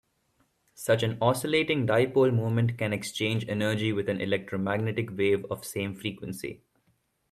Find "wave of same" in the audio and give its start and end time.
5.15-5.93